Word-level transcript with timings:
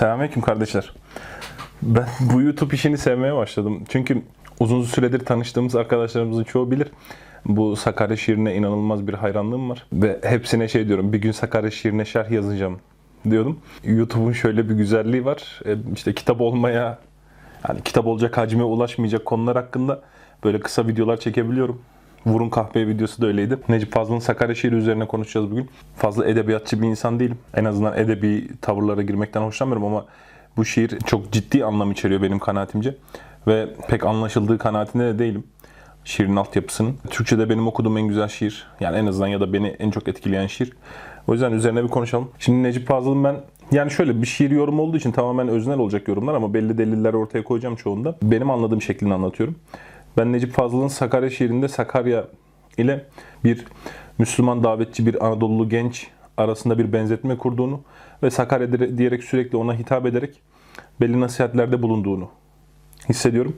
Selamünaleyküm 0.00 0.42
kardeşler. 0.42 0.92
Ben 1.82 2.06
bu 2.20 2.40
YouTube 2.40 2.74
işini 2.74 2.98
sevmeye 2.98 3.34
başladım. 3.34 3.84
Çünkü 3.88 4.22
uzun 4.60 4.82
süredir 4.82 5.18
tanıştığımız 5.18 5.76
arkadaşlarımızın 5.76 6.44
çoğu 6.44 6.70
bilir. 6.70 6.88
Bu 7.46 7.76
Sakarya 7.76 8.16
şiirine 8.16 8.54
inanılmaz 8.54 9.06
bir 9.06 9.14
hayranlığım 9.14 9.70
var. 9.70 9.86
Ve 9.92 10.20
hepsine 10.22 10.68
şey 10.68 10.88
diyorum, 10.88 11.12
bir 11.12 11.18
gün 11.18 11.32
Sakarya 11.32 11.70
şiirine 11.70 12.04
şerh 12.04 12.30
yazacağım 12.30 12.78
diyordum. 13.30 13.58
YouTube'un 13.84 14.32
şöyle 14.32 14.68
bir 14.68 14.74
güzelliği 14.74 15.24
var. 15.24 15.60
E, 15.66 15.76
İşte 15.94 16.14
kitap 16.14 16.40
olmaya, 16.40 16.98
yani 17.68 17.82
kitap 17.82 18.06
olacak 18.06 18.38
hacme 18.38 18.62
ulaşmayacak 18.62 19.24
konular 19.24 19.56
hakkında 19.56 20.00
böyle 20.44 20.60
kısa 20.60 20.86
videolar 20.86 21.16
çekebiliyorum. 21.16 21.82
Vurun 22.26 22.48
kahve 22.48 22.86
videosu 22.86 23.22
da 23.22 23.26
öyleydi. 23.26 23.58
Necip 23.68 23.92
Fazıl'ın 23.92 24.18
Sakarya 24.18 24.54
şiiri 24.54 24.74
üzerine 24.74 25.06
konuşacağız 25.06 25.50
bugün. 25.50 25.68
Fazla 25.96 26.26
edebiyatçı 26.26 26.82
bir 26.82 26.88
insan 26.88 27.20
değilim. 27.20 27.38
En 27.54 27.64
azından 27.64 27.98
edebi 27.98 28.48
tavırlara 28.60 29.02
girmekten 29.02 29.42
hoşlanmıyorum 29.42 29.84
ama 29.84 30.06
bu 30.56 30.64
şiir 30.64 30.98
çok 31.06 31.32
ciddi 31.32 31.64
anlam 31.64 31.90
içeriyor 31.90 32.22
benim 32.22 32.38
kanaatimce. 32.38 32.96
Ve 33.46 33.68
pek 33.88 34.04
anlaşıldığı 34.06 34.58
kanaatinde 34.58 35.04
de 35.04 35.18
değilim. 35.18 35.44
Şiirin 36.04 36.36
altyapısının. 36.36 36.96
Türkçe'de 37.10 37.50
benim 37.50 37.66
okuduğum 37.68 37.98
en 37.98 38.08
güzel 38.08 38.28
şiir. 38.28 38.66
Yani 38.80 38.96
en 38.96 39.06
azından 39.06 39.28
ya 39.28 39.40
da 39.40 39.52
beni 39.52 39.66
en 39.66 39.90
çok 39.90 40.08
etkileyen 40.08 40.46
şiir. 40.46 40.72
O 41.28 41.32
yüzden 41.32 41.52
üzerine 41.52 41.84
bir 41.84 41.88
konuşalım. 41.88 42.28
Şimdi 42.38 42.62
Necip 42.62 42.88
Fazıl'ın 42.88 43.24
ben 43.24 43.36
yani 43.72 43.90
şöyle 43.90 44.22
bir 44.22 44.26
şiir 44.26 44.50
yorum 44.50 44.80
olduğu 44.80 44.96
için 44.96 45.12
tamamen 45.12 45.48
öznel 45.48 45.78
olacak 45.78 46.08
yorumlar 46.08 46.34
ama 46.34 46.54
belli 46.54 46.78
deliller 46.78 47.14
ortaya 47.14 47.44
koyacağım 47.44 47.76
çoğunda. 47.76 48.16
Benim 48.22 48.50
anladığım 48.50 48.82
şeklini 48.82 49.14
anlatıyorum. 49.14 49.56
Ben 50.16 50.32
Necip 50.32 50.52
Fazıl'ın 50.52 50.88
Sakarya 50.88 51.30
şiirinde 51.30 51.68
Sakarya 51.68 52.26
ile 52.78 53.06
bir 53.44 53.64
Müslüman 54.18 54.64
davetçi 54.64 55.06
bir 55.06 55.26
Anadolu 55.26 55.68
genç 55.68 56.08
arasında 56.36 56.78
bir 56.78 56.92
benzetme 56.92 57.38
kurduğunu 57.38 57.80
ve 58.22 58.30
Sakarya 58.30 58.98
diyerek 58.98 59.24
sürekli 59.24 59.56
ona 59.56 59.74
hitap 59.74 60.06
ederek 60.06 60.42
belli 61.00 61.20
nasihatlerde 61.20 61.82
bulunduğunu 61.82 62.28
hissediyorum. 63.08 63.56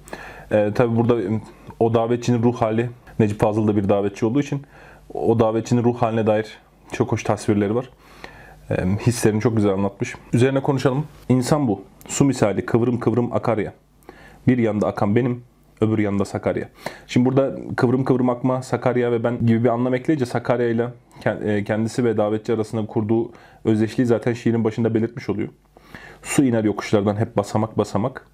Ee, 0.52 0.70
tabii 0.74 0.96
burada 0.96 1.16
o 1.80 1.94
davetçinin 1.94 2.42
ruh 2.42 2.56
hali, 2.56 2.90
Necip 3.18 3.40
Fazıl 3.40 3.68
da 3.68 3.76
bir 3.76 3.88
davetçi 3.88 4.26
olduğu 4.26 4.40
için 4.40 4.62
o 5.14 5.38
davetçinin 5.38 5.84
ruh 5.84 6.02
haline 6.02 6.26
dair 6.26 6.58
çok 6.92 7.12
hoş 7.12 7.24
tasvirleri 7.24 7.74
var. 7.74 7.90
Ee, 8.70 8.84
hislerini 9.06 9.40
çok 9.40 9.56
güzel 9.56 9.72
anlatmış. 9.72 10.14
Üzerine 10.32 10.62
konuşalım. 10.62 11.06
İnsan 11.28 11.68
bu. 11.68 11.82
Su 12.08 12.24
misali 12.24 12.66
kıvrım 12.66 13.00
kıvrım 13.00 13.32
akar 13.32 13.58
ya. 13.58 13.72
Bir 14.48 14.58
yanda 14.58 14.86
akan 14.86 15.16
benim, 15.16 15.44
öbür 15.82 15.98
yanda 15.98 16.24
Sakarya. 16.24 16.68
Şimdi 17.06 17.26
burada 17.26 17.56
kıvrım 17.76 18.04
kıvrım 18.04 18.30
akma, 18.30 18.62
Sakarya 18.62 19.12
ve 19.12 19.24
ben 19.24 19.46
gibi 19.46 19.64
bir 19.64 19.68
anlam 19.68 19.94
ekleyince 19.94 20.26
Sakarya 20.26 20.68
ile 20.68 20.88
e, 21.24 21.64
kendisi 21.64 22.04
ve 22.04 22.16
davetçi 22.16 22.52
arasında 22.52 22.86
kurduğu 22.86 23.32
özdeşliği 23.64 24.06
zaten 24.06 24.32
şiirin 24.32 24.64
başında 24.64 24.94
belirtmiş 24.94 25.28
oluyor. 25.28 25.48
Su 26.22 26.44
iner 26.44 26.64
yokuşlardan 26.64 27.16
hep 27.16 27.36
basamak 27.36 27.78
basamak. 27.78 28.26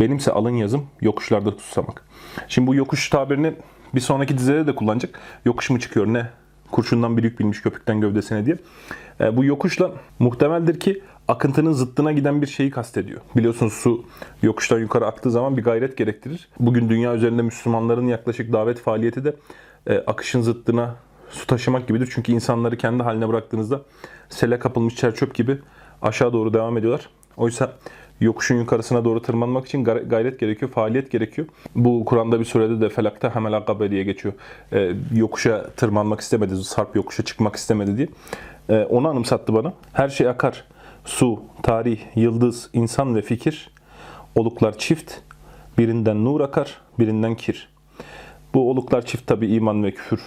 Benimse 0.00 0.32
alın 0.32 0.54
yazım 0.54 0.86
yokuşlarda 1.00 1.56
tutsamak. 1.56 2.04
Şimdi 2.48 2.66
bu 2.66 2.74
yokuş 2.74 3.08
tabirini 3.08 3.52
bir 3.94 4.00
sonraki 4.00 4.38
dizede 4.38 4.66
de 4.66 4.74
kullanacak. 4.74 5.20
Yokuş 5.44 5.70
mu 5.70 5.80
çıkıyor 5.80 6.06
ne? 6.06 6.26
Kurşundan 6.70 7.16
bir 7.16 7.22
yük 7.22 7.40
binmiş 7.40 7.62
köpükten 7.62 8.00
gövdesine 8.00 8.46
diye. 8.46 8.56
E, 9.20 9.36
bu 9.36 9.44
yokuşla 9.44 9.90
muhtemeldir 10.18 10.80
ki 10.80 11.02
akıntının 11.28 11.72
zıttına 11.72 12.12
giden 12.12 12.42
bir 12.42 12.46
şeyi 12.46 12.70
kastediyor. 12.70 13.20
Biliyorsunuz 13.36 13.72
su 13.72 14.04
yokuştan 14.42 14.78
yukarı 14.78 15.06
aktığı 15.06 15.30
zaman 15.30 15.56
bir 15.56 15.64
gayret 15.64 15.96
gerektirir. 15.96 16.48
Bugün 16.60 16.88
dünya 16.88 17.14
üzerinde 17.14 17.42
Müslümanların 17.42 18.06
yaklaşık 18.06 18.52
davet 18.52 18.80
faaliyeti 18.80 19.24
de 19.24 19.36
e, 19.86 19.98
akışın 19.98 20.42
zıttına 20.42 20.94
su 21.30 21.46
taşımak 21.46 21.88
gibidir. 21.88 22.08
Çünkü 22.14 22.32
insanları 22.32 22.76
kendi 22.76 23.02
haline 23.02 23.28
bıraktığınızda 23.28 23.82
sele 24.28 24.58
kapılmış 24.58 24.96
çerçöp 24.96 25.34
gibi 25.34 25.58
aşağı 26.02 26.32
doğru 26.32 26.54
devam 26.54 26.78
ediyorlar. 26.78 27.08
Oysa 27.36 27.72
yokuşun 28.20 28.54
yukarısına 28.54 29.04
doğru 29.04 29.22
tırmanmak 29.22 29.66
için 29.66 29.84
gay- 29.84 30.08
gayret 30.08 30.40
gerekiyor, 30.40 30.70
faaliyet 30.70 31.10
gerekiyor. 31.10 31.46
Bu 31.74 32.04
Kur'an'da 32.04 32.40
bir 32.40 32.44
surede 32.44 32.80
de 32.80 32.88
felakta 32.88 33.34
hamel 33.34 33.52
akabe 33.52 33.90
diye 33.90 34.04
geçiyor. 34.04 34.34
Ee, 34.72 34.92
yokuşa 35.14 35.70
tırmanmak 35.70 36.20
istemedi, 36.20 36.56
sarp 36.56 36.96
yokuşa 36.96 37.24
çıkmak 37.24 37.56
istemedi 37.56 37.96
diye. 37.96 38.08
Ee, 38.68 38.84
onu 38.84 39.08
anımsattı 39.08 39.54
bana. 39.54 39.72
Her 39.92 40.08
şey 40.08 40.28
akar. 40.28 40.64
Su, 41.08 41.42
tarih, 41.62 42.00
yıldız, 42.16 42.70
insan 42.72 43.14
ve 43.14 43.22
fikir. 43.22 43.70
Oluklar 44.34 44.78
çift. 44.78 45.14
Birinden 45.78 46.24
nur 46.24 46.40
akar, 46.40 46.80
birinden 46.98 47.34
kir. 47.34 47.68
Bu 48.54 48.70
oluklar 48.70 49.06
çift 49.06 49.26
tabi 49.26 49.46
iman 49.46 49.84
ve 49.84 49.94
küfür 49.94 50.20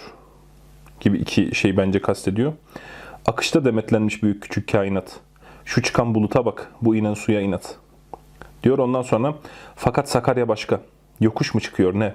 gibi 1.00 1.18
iki 1.18 1.54
şey 1.54 1.76
bence 1.76 2.02
kastediyor. 2.02 2.52
Akışta 3.26 3.64
demetlenmiş 3.64 4.22
büyük 4.22 4.42
küçük 4.42 4.72
kainat. 4.72 5.20
Şu 5.64 5.82
çıkan 5.82 6.14
buluta 6.14 6.44
bak, 6.44 6.72
bu 6.82 6.96
inen 6.96 7.14
suya 7.14 7.40
inat. 7.40 7.76
Diyor 8.62 8.78
ondan 8.78 9.02
sonra 9.02 9.34
fakat 9.76 10.08
Sakarya 10.08 10.48
başka. 10.48 10.80
Yokuş 11.20 11.54
mu 11.54 11.60
çıkıyor 11.60 11.94
ne? 11.94 12.14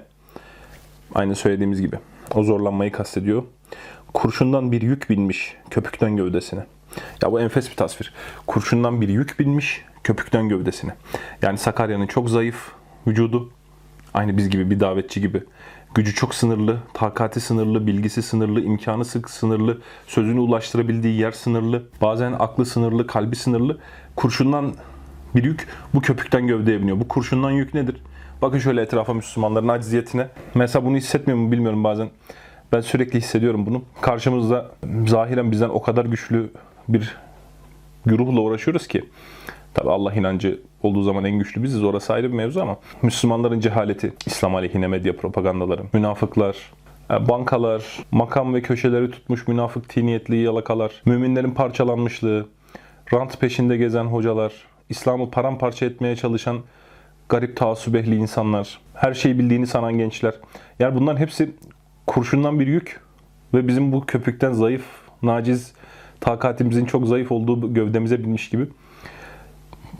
Aynı 1.14 1.36
söylediğimiz 1.36 1.80
gibi. 1.80 1.96
O 2.34 2.42
zorlanmayı 2.42 2.92
kastediyor. 2.92 3.42
Kurşundan 4.14 4.72
bir 4.72 4.82
yük 4.82 5.10
binmiş 5.10 5.56
köpükten 5.70 6.16
gövdesine. 6.16 6.66
Ya 7.22 7.32
bu 7.32 7.40
enfes 7.40 7.70
bir 7.70 7.76
tasvir. 7.76 8.12
Kurşundan 8.46 9.00
bir 9.00 9.08
yük 9.08 9.38
binmiş 9.40 9.84
köpükten 10.04 10.48
gövdesine. 10.48 10.94
Yani 11.42 11.58
Sakarya'nın 11.58 12.06
çok 12.06 12.30
zayıf 12.30 12.72
vücudu. 13.06 13.50
Aynı 14.14 14.36
biz 14.36 14.50
gibi 14.50 14.70
bir 14.70 14.80
davetçi 14.80 15.20
gibi. 15.20 15.42
Gücü 15.94 16.14
çok 16.14 16.34
sınırlı, 16.34 16.78
takati 16.94 17.40
sınırlı, 17.40 17.86
bilgisi 17.86 18.22
sınırlı, 18.22 18.60
imkanı 18.60 19.04
sık 19.04 19.30
sınırlı, 19.30 19.78
sözünü 20.06 20.40
ulaştırabildiği 20.40 21.20
yer 21.20 21.32
sınırlı, 21.32 21.82
bazen 22.00 22.32
aklı 22.32 22.66
sınırlı, 22.66 23.06
kalbi 23.06 23.36
sınırlı. 23.36 23.78
Kurşundan 24.16 24.74
bir 25.34 25.44
yük 25.44 25.66
bu 25.94 26.00
köpükten 26.00 26.46
gövdeye 26.46 26.80
biniyor. 26.82 27.00
Bu 27.00 27.08
kurşundan 27.08 27.50
yük 27.50 27.74
nedir? 27.74 27.96
Bakın 28.42 28.58
şöyle 28.58 28.82
etrafa 28.82 29.14
Müslümanların 29.14 29.68
acziyetine. 29.68 30.28
Mesela 30.54 30.84
bunu 30.84 30.96
hissetmiyor 30.96 31.38
mu 31.38 31.52
bilmiyorum 31.52 31.84
bazen. 31.84 32.10
Ben 32.72 32.80
sürekli 32.80 33.18
hissediyorum 33.18 33.66
bunu. 33.66 33.82
Karşımızda 34.00 34.70
zahiren 35.06 35.50
bizden 35.50 35.68
o 35.68 35.82
kadar 35.82 36.04
güçlü 36.04 36.50
bir 36.88 37.16
güruhla 38.06 38.40
uğraşıyoruz 38.40 38.86
ki. 38.86 39.04
Tabi 39.74 39.90
Allah 39.90 40.14
inancı 40.14 40.60
olduğu 40.82 41.02
zaman 41.02 41.24
en 41.24 41.38
güçlü 41.38 41.62
biziz. 41.62 41.84
Orası 41.84 42.12
ayrı 42.12 42.32
bir 42.32 42.36
mevzu 42.36 42.60
ama 42.60 42.76
Müslümanların 43.02 43.60
cehaleti, 43.60 44.12
İslam 44.26 44.54
aleyhine 44.54 44.86
medya 44.86 45.16
propagandaları, 45.16 45.82
münafıklar, 45.92 46.56
e, 47.10 47.28
bankalar, 47.28 47.82
makam 48.10 48.54
ve 48.54 48.62
köşeleri 48.62 49.10
tutmuş 49.10 49.48
münafık 49.48 49.88
tiniyetli 49.88 50.36
yalakalar, 50.36 51.02
müminlerin 51.04 51.50
parçalanmışlığı, 51.50 52.46
rant 53.12 53.40
peşinde 53.40 53.76
gezen 53.76 54.04
hocalar, 54.04 54.52
İslam'ı 54.88 55.30
paramparça 55.30 55.86
etmeye 55.86 56.16
çalışan 56.16 56.58
garip 57.28 57.56
taasübehli 57.56 58.16
insanlar, 58.16 58.78
her 58.94 59.14
şeyi 59.14 59.38
bildiğini 59.38 59.66
sanan 59.66 59.98
gençler. 59.98 60.34
Yani 60.78 60.94
bunların 60.94 61.20
hepsi 61.20 61.54
kurşundan 62.06 62.60
bir 62.60 62.66
yük 62.66 63.00
ve 63.54 63.68
bizim 63.68 63.92
bu 63.92 64.06
köpükten 64.06 64.52
zayıf, 64.52 64.84
naciz, 65.22 65.72
takatimizin 66.20 66.84
çok 66.84 67.06
zayıf 67.06 67.32
olduğu 67.32 67.74
gövdemize 67.74 68.18
binmiş 68.18 68.50
gibi. 68.50 68.66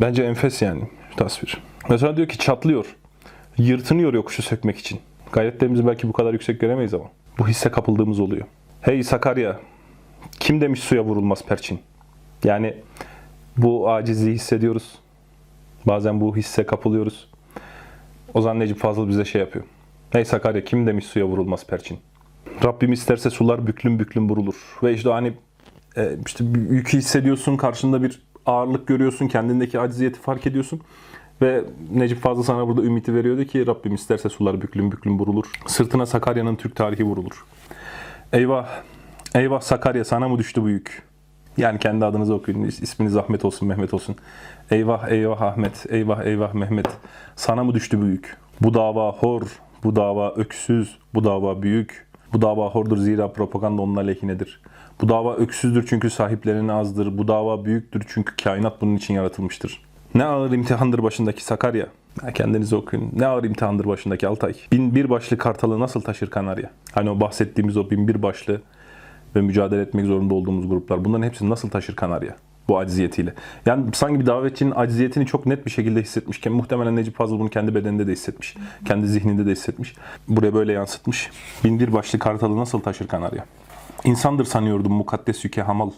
Bence 0.01 0.23
enfes 0.23 0.63
yani 0.63 0.83
tasvir. 1.17 1.63
Mesela 1.91 2.17
diyor 2.17 2.29
ki 2.29 2.39
çatlıyor. 2.39 2.97
Yırtınıyor 3.59 4.15
yokuşu 4.15 4.43
sökmek 4.43 4.79
için. 4.79 5.01
Gayretlerimizi 5.33 5.87
belki 5.87 6.09
bu 6.09 6.13
kadar 6.13 6.33
yüksek 6.33 6.61
göremeyiz 6.61 6.95
ama. 6.95 7.05
Bu 7.39 7.49
hisse 7.49 7.71
kapıldığımız 7.71 8.21
oluyor. 8.21 8.47
Hey 8.81 9.03
Sakarya, 9.03 9.61
kim 10.41 10.61
demiş 10.61 10.81
suya 10.81 11.05
vurulmaz 11.05 11.45
perçin? 11.45 11.81
Yani 12.45 12.75
bu 13.57 13.91
acizliği 13.91 14.35
hissediyoruz. 14.35 14.99
Bazen 15.87 16.21
bu 16.21 16.37
hisse 16.37 16.67
kapılıyoruz. 16.67 17.29
Ozan 18.35 18.61
Necip 18.61 18.79
Fazıl 18.79 19.09
bize 19.09 19.25
şey 19.25 19.41
yapıyor. 19.41 19.65
Hey 20.11 20.25
Sakarya 20.25 20.65
kim 20.65 20.87
demiş 20.87 21.05
suya 21.05 21.27
vurulmaz 21.27 21.67
perçin? 21.67 21.99
Rabbim 22.65 22.93
isterse 22.93 23.31
sular 23.31 23.67
büklüm 23.67 23.99
büklüm 23.99 24.29
vurulur. 24.29 24.79
Ve 24.83 24.95
işte 24.95 25.11
hani 25.11 25.33
işte 26.27 26.55
bir 26.55 26.61
yükü 26.71 26.99
hissediyorsun, 26.99 27.57
karşında 27.57 28.03
bir 28.03 28.23
ağırlık 28.47 28.87
görüyorsun, 28.87 29.29
kendindeki 29.29 29.81
acziyeti 29.81 30.21
fark 30.21 30.47
ediyorsun. 30.47 30.81
Ve 31.43 31.65
Necip 31.93 32.19
Fazıl 32.21 32.43
sana 32.43 32.69
burada 32.69 32.83
ümiti 32.83 33.15
veriyordu 33.15 33.45
ki 33.45 33.67
Rabbim 33.67 33.95
isterse 33.95 34.29
sular 34.29 34.61
büklüm 34.61 34.93
büklüm 34.93 35.19
vurulur. 35.19 35.45
Sırtına 35.67 36.07
Sakarya'nın 36.07 36.57
Türk 36.57 36.77
tarihi 36.77 37.05
vurulur. 37.05 37.45
Eyvah, 38.33 38.69
eyvah 39.35 39.61
Sakarya 39.61 40.05
sana 40.05 40.29
mı 40.29 40.39
düştü 40.39 40.63
bu 40.63 40.69
yük? 40.69 41.03
Yani 41.57 41.79
kendi 41.79 42.05
adınızı 42.05 42.35
okuyun, 42.35 42.63
is- 42.63 42.83
isminiz 42.83 43.17
Ahmet 43.17 43.45
olsun, 43.45 43.69
Mehmet 43.69 43.95
olsun. 43.95 44.17
Eyvah, 44.71 45.09
eyvah 45.09 45.43
Ahmet, 45.43 45.87
eyvah, 45.89 46.25
eyvah 46.25 46.55
Mehmet. 46.55 46.87
Sana 47.37 47.65
mı 47.65 47.75
düştü 47.75 48.01
bu 48.03 48.07
yük? 48.07 48.37
Bu 48.61 48.75
dava 48.75 49.13
hor, 49.13 49.43
bu 49.85 49.97
dava 49.97 50.35
öksüz, 50.35 50.99
bu 51.15 51.25
dava 51.25 51.63
büyük. 51.63 52.08
Bu 52.33 52.43
dava 52.43 52.71
hordur 52.71 52.97
zira 52.97 53.33
propaganda 53.33 53.83
onun 53.83 53.97
aleyhinedir. 53.97 54.61
Bu 55.01 55.09
dava 55.09 55.37
öksüzdür 55.37 55.87
çünkü 55.89 56.11
sahiplerinin 56.11 56.69
azdır. 56.69 57.19
Bu 57.19 57.29
dava 57.29 57.65
büyüktür 57.65 58.05
çünkü 58.09 58.37
kainat 58.37 58.81
bunun 58.81 58.97
için 58.97 59.15
yaratılmıştır. 59.15 59.83
Ne 60.15 60.25
ağır 60.25 60.53
imtihandır 60.53 61.03
başındaki 61.03 61.45
Sakarya. 61.45 61.87
Kendinizi 62.35 62.77
okuyun. 62.77 63.11
Ne 63.17 63.27
ağır 63.27 63.45
imtihandır 63.45 63.85
başındaki 63.85 64.29
Altay. 64.29 64.55
Bin 64.73 64.95
bir 64.95 65.11
başlı 65.11 65.39
kartalı 65.39 65.81
nasıl 65.81 66.01
taşır 66.01 66.31
Kanarya? 66.31 66.71
Hani 66.93 67.11
o 67.11 67.21
bahsettiğimiz 67.21 67.77
o 67.77 67.91
bin 67.91 68.09
bir 68.09 68.23
başlı 68.23 68.61
ve 69.37 69.41
mücadele 69.41 69.83
etmek 69.83 70.07
zorunda 70.07 70.35
olduğumuz 70.35 70.69
gruplar. 70.69 71.05
Bunların 71.05 71.23
hepsini 71.23 71.51
nasıl 71.51 71.71
taşır 71.71 71.97
Kanarya? 71.97 72.37
Bu 72.69 72.79
acziyetiyle. 72.79 73.35
Yani 73.67 73.85
sanki 73.95 74.21
bir 74.21 74.27
davetçinin 74.27 74.71
acziyetini 74.71 75.27
çok 75.27 75.47
net 75.47 75.67
bir 75.67 75.71
şekilde 75.71 76.03
hissetmişken 76.03 76.53
muhtemelen 76.53 76.97
Necip 76.97 77.17
Fazıl 77.17 77.39
bunu 77.39 77.49
kendi 77.49 77.75
bedeninde 77.75 78.07
de 78.07 78.13
hissetmiş. 78.13 78.57
Kendi 78.85 79.07
zihninde 79.07 79.47
de 79.47 79.51
hissetmiş. 79.51 79.95
Buraya 80.29 80.55
böyle 80.55 80.73
yansıtmış. 80.73 81.31
Bindir 81.65 81.93
başlı 81.93 82.19
kartalı 82.19 82.57
nasıl 82.57 82.81
taşır 82.81 83.09
kanarya? 83.09 83.45
İnsandır 84.05 84.45
sanıyordum 84.45 84.93
mukaddes 84.93 85.45
yüke 85.45 85.63
hamal. 85.63 85.91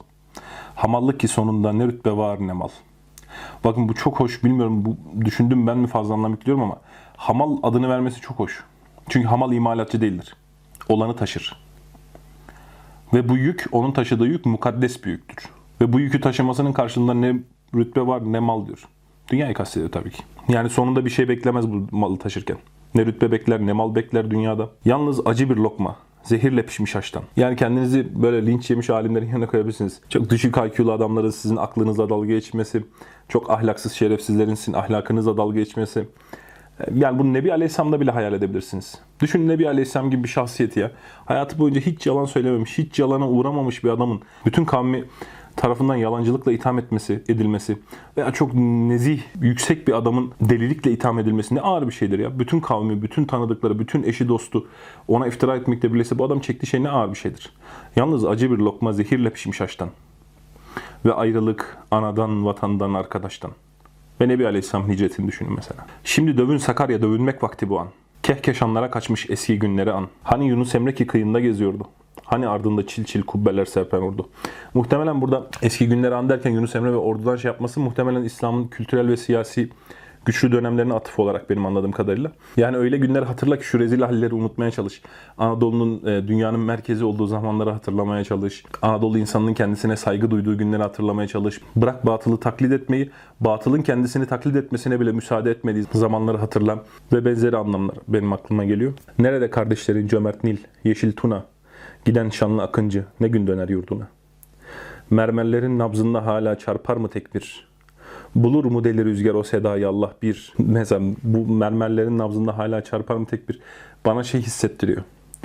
Hamallık 0.75 1.20
ki 1.20 1.28
sonunda 1.28 1.72
ne 1.72 1.87
rütbe 1.87 2.17
var 2.17 2.38
ne 2.40 2.52
mal. 2.52 2.69
Bakın 3.64 3.88
bu 3.88 3.94
çok 3.94 4.20
hoş. 4.20 4.44
Bilmiyorum 4.44 4.84
bu 4.84 4.96
düşündüm 5.25 5.66
ben 5.66 5.78
mi 5.78 5.87
fazla 5.87 6.14
anlam 6.14 6.32
yüklüyorum 6.32 6.64
ama 6.64 6.81
hamal 7.16 7.56
adını 7.62 7.88
vermesi 7.88 8.20
çok 8.20 8.38
hoş. 8.38 8.64
Çünkü 9.08 9.28
hamal 9.28 9.52
imalatçı 9.52 10.00
değildir. 10.00 10.37
Olanı 10.88 11.16
taşır. 11.16 11.62
Ve 13.14 13.28
bu 13.28 13.37
yük, 13.37 13.66
onun 13.73 13.93
taşıdığı 13.93 14.26
yük 14.26 14.46
mukaddes 14.46 15.05
bir 15.05 15.11
yüktür. 15.11 15.60
Ve 15.81 15.93
bu 15.93 16.00
yükü 16.00 16.21
taşımasının 16.21 16.73
karşılığında 16.73 17.15
ne 17.15 17.37
rütbe 17.75 18.06
var 18.06 18.32
ne 18.32 18.41
mal 18.41 18.67
diyor. 18.67 18.88
Dünyayı 19.31 19.55
kastediyor 19.55 19.93
tabii 19.93 20.11
ki. 20.11 20.23
Yani 20.49 20.71
sonunda 20.71 21.05
bir 21.05 21.11
şey 21.11 21.29
beklemez 21.29 21.73
bu 21.73 21.97
malı 21.97 22.19
taşırken. 22.19 22.56
Ne 22.94 23.06
rütbe 23.06 23.32
bekler 23.32 23.61
ne 23.61 23.73
mal 23.73 23.94
bekler 23.94 24.31
dünyada. 24.31 24.69
Yalnız 24.85 25.27
acı 25.27 25.50
bir 25.50 25.56
lokma. 25.56 25.97
Zehirle 26.23 26.67
pişmiş 26.67 26.94
haştan. 26.94 27.23
Yani 27.37 27.56
kendinizi 27.56 28.23
böyle 28.23 28.47
linç 28.47 28.71
yemiş 28.71 28.91
alimlerin 28.91 29.29
yanına 29.29 29.47
koyabilirsiniz. 29.47 30.00
Çok 30.09 30.31
düşük 30.31 30.56
IQ'lu 30.56 30.93
adamların 30.93 31.31
sizin 31.31 31.56
aklınızla 31.56 32.11
dalga 32.11 32.26
geçmesi, 32.26 32.85
çok 33.29 33.50
ahlaksız 33.50 33.93
şerefsizlerin 33.93 34.55
sizin 34.55 34.73
ahlakınızla 34.73 35.37
dalga 35.37 35.59
geçmesi. 35.59 36.09
Yani 36.94 37.19
bunu 37.19 37.33
Nebi 37.33 37.53
Aleyhisselam'da 37.53 38.00
bile 38.00 38.11
hayal 38.11 38.33
edebilirsiniz. 38.33 38.99
Düşünün 39.21 39.49
Nebi 39.49 39.69
Aleyhisselam 39.69 40.11
gibi 40.11 40.25
bir 40.25 40.29
şahsiyeti 40.29 40.81
ya. 40.81 40.91
Hayatı 41.25 41.59
boyunca 41.59 41.81
hiç 41.81 42.06
yalan 42.06 42.25
söylememiş, 42.25 42.79
hiç 42.79 42.99
yalana 42.99 43.29
uğramamış 43.29 43.85
bir 43.85 43.88
adamın 43.88 44.23
bütün 44.47 44.65
kavmi 44.65 45.05
tarafından 45.56 45.97
yalancılıkla 45.97 46.52
itham 46.52 46.79
etmesi, 46.79 47.23
edilmesi 47.29 47.79
veya 48.17 48.32
çok 48.32 48.55
nezih, 48.55 49.20
yüksek 49.41 49.88
bir 49.88 49.93
adamın 49.93 50.32
delilikle 50.41 50.93
itham 50.93 51.19
edilmesi 51.19 51.55
ne 51.55 51.61
ağır 51.61 51.87
bir 51.87 51.93
şeydir 51.93 52.19
ya. 52.19 52.38
Bütün 52.38 52.61
kavmi, 52.61 53.02
bütün 53.02 53.25
tanıdıkları, 53.25 53.79
bütün 53.79 54.02
eşi 54.02 54.29
dostu 54.29 54.67
ona 55.08 55.26
iftira 55.26 55.56
etmekle 55.56 55.94
birleşse 55.94 56.19
bu 56.19 56.25
adam 56.25 56.41
çektiği 56.41 56.67
şey 56.67 56.82
ne 56.82 56.91
ağır 56.91 57.11
bir 57.11 57.19
şeydir. 57.19 57.52
Yalnız 57.97 58.25
acı 58.25 58.50
bir 58.50 58.58
lokma 58.58 58.93
zehirle 58.93 59.31
pişmiş 59.31 59.61
haştan. 59.61 59.88
Ve 61.05 61.12
ayrılık 61.12 61.79
anadan, 61.91 62.47
vatandan, 62.47 62.94
arkadaştan. 62.94 63.50
Ve 64.20 64.29
Nebi 64.29 64.47
Aleyhisselam 64.47 64.88
hicretini 64.88 65.26
düşünün 65.29 65.52
mesela. 65.56 65.87
Şimdi 66.05 66.38
dövün 66.38 66.56
Sakarya 66.56 67.02
dövünmek 67.02 67.43
vakti 67.43 67.69
bu 67.69 67.81
an. 67.81 67.88
Kehkeşanlara 68.23 68.91
kaçmış 68.91 69.31
eski 69.31 69.58
günleri 69.58 69.93
an. 69.93 70.08
Hani 70.23 70.49
Yunus 70.49 70.75
Emre 70.75 70.94
ki 70.94 71.06
kıyında 71.06 71.41
geziyordu. 71.41 71.85
Hani 72.31 72.49
ardında 72.49 72.87
çil 72.87 73.05
çil 73.05 73.23
kubbeler 73.23 73.65
serpen 73.65 73.99
ordu. 73.99 74.29
Muhtemelen 74.75 75.21
burada 75.21 75.47
eski 75.62 75.88
günleri 75.88 76.15
an 76.15 76.29
derken 76.29 76.50
Yunus 76.50 76.77
Emre 76.77 76.93
ve 76.93 76.97
ordudan 76.97 77.37
şey 77.37 77.50
yapması 77.50 77.81
muhtemelen 77.81 78.23
İslam'ın 78.23 78.69
kültürel 78.69 79.09
ve 79.09 79.17
siyasi 79.17 79.71
güçlü 80.25 80.53
dönemlerine 80.53 80.94
atıf 80.94 81.19
olarak 81.19 81.50
benim 81.50 81.67
anladığım 81.67 81.93
kadarıyla. 81.93 82.32
Yani 82.56 82.77
öyle 82.77 82.99
günleri 82.99 83.25
hatırla 83.25 83.59
ki 83.59 83.65
şu 83.65 83.79
rezil 83.79 84.00
halleri 84.00 84.35
unutmaya 84.35 84.71
çalış. 84.71 85.03
Anadolu'nun 85.38 86.06
e, 86.06 86.29
dünyanın 86.29 86.61
merkezi 86.61 87.05
olduğu 87.05 87.27
zamanları 87.27 87.71
hatırlamaya 87.71 88.25
çalış. 88.25 88.65
Anadolu 88.83 89.19
insanının 89.19 89.55
kendisine 89.55 89.97
saygı 89.97 90.31
duyduğu 90.31 90.59
günleri 90.59 90.83
hatırlamaya 90.83 91.29
çalış. 91.29 91.61
Bırak 91.76 92.06
batılı 92.06 92.41
taklit 92.41 92.73
etmeyi, 92.73 93.11
batılın 93.41 93.83
kendisini 93.83 94.26
taklit 94.26 94.56
etmesine 94.56 95.00
bile 95.00 95.12
müsaade 95.12 95.50
etmediği 95.50 95.85
zamanları 95.93 96.38
hatırla 96.38 96.85
ve 97.12 97.25
benzeri 97.25 97.56
anlamlar 97.56 97.97
benim 98.09 98.33
aklıma 98.33 98.65
geliyor. 98.65 98.93
Nerede 99.19 99.50
kardeşlerin 99.50 100.09
cömert 100.09 100.44
Nil, 100.44 100.56
yeşil 100.85 101.12
Tuna, 101.12 101.44
giden 102.05 102.31
şanlı 102.31 102.62
akıncı 102.62 103.05
ne 103.20 103.29
gün 103.29 103.47
döner 103.47 103.69
yurduna? 103.69 104.08
Mermerlerin 105.11 105.79
nabzında 105.79 106.26
hala 106.26 106.58
çarpar 106.58 106.97
mı 106.97 107.08
tekbir? 107.08 107.70
Bulur 108.35 108.64
mu 108.64 108.85
deli 108.85 109.05
rüzgar 109.05 109.35
o 109.35 109.43
sedayı 109.43 109.88
Allah 109.88 110.14
bir. 110.23 110.52
Mesela 110.58 111.00
bu 111.23 111.52
mermerlerin 111.52 112.19
nabzında 112.19 112.58
hala 112.58 112.85
çarpar 112.85 113.17
mı 113.17 113.26
tek 113.26 113.49
bir. 113.49 113.61
Bana 114.06 114.23
şey 114.23 114.41
hissettiriyor. 114.41 115.02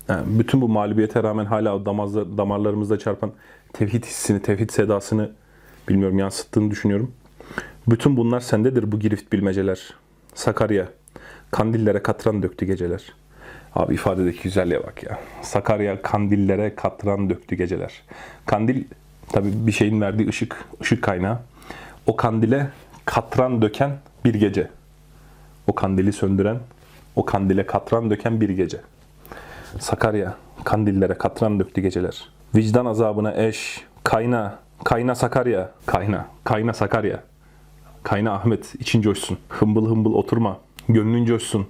Yani 0.09 0.39
bütün 0.39 0.61
bu 0.61 0.69
mağlubiyete 0.69 1.23
rağmen 1.23 1.45
hala 1.45 1.85
damazda, 1.85 2.37
damarlarımızda 2.37 2.99
çarpan 2.99 3.31
tevhid 3.73 4.03
hissini, 4.03 4.41
tevhid 4.41 4.69
sedasını 4.69 5.31
bilmiyorum 5.89 6.19
yansıttığını 6.19 6.71
düşünüyorum. 6.71 7.11
Bütün 7.87 8.17
bunlar 8.17 8.39
sendedir 8.39 8.91
bu 8.91 8.99
girift 8.99 9.33
bilmeceler. 9.33 9.93
Sakarya, 10.33 10.87
kandillere 11.51 12.03
katran 12.03 12.43
döktü 12.43 12.65
geceler. 12.65 13.13
Abi 13.75 13.93
ifadedeki 13.93 14.43
güzelliğe 14.43 14.83
bak 14.83 15.03
ya. 15.03 15.19
Sakarya 15.41 16.01
kandillere 16.01 16.75
katran 16.75 17.29
döktü 17.29 17.55
geceler. 17.55 18.01
Kandil 18.45 18.83
tabii 19.31 19.51
bir 19.53 19.71
şeyin 19.71 20.01
verdiği 20.01 20.29
ışık, 20.29 20.65
ışık 20.81 21.03
kaynağı 21.03 21.39
o 22.07 22.15
kandile 22.15 22.67
katran 23.05 23.61
döken 23.61 23.97
bir 24.25 24.33
gece. 24.33 24.69
O 25.67 25.75
kandili 25.75 26.13
söndüren, 26.13 26.59
o 27.15 27.25
kandile 27.25 27.65
katran 27.65 28.09
döken 28.09 28.41
bir 28.41 28.49
gece. 28.49 28.81
Sakarya, 29.79 30.35
kandillere 30.63 31.13
katran 31.13 31.59
döktü 31.59 31.81
geceler. 31.81 32.29
Vicdan 32.55 32.85
azabına 32.85 33.33
eş, 33.35 33.83
kayna, 34.03 34.59
kayna 34.83 35.15
Sakarya, 35.15 35.71
kayna, 35.85 36.25
kayna 36.43 36.73
Sakarya. 36.73 37.23
Kayna 38.03 38.33
Ahmet, 38.33 38.75
için 38.75 39.01
coşsun. 39.01 39.37
Hımbıl 39.49 39.89
hımbıl 39.89 40.13
oturma, 40.13 40.57
gönlün 40.89 41.25
coşsun. 41.25 41.67